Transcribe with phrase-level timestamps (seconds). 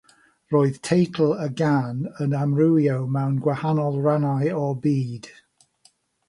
[0.53, 5.31] Roedd teitl y gân yn amrywio mewn gwahanol rannau o'r byd.